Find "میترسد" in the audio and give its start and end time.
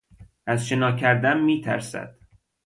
1.39-2.19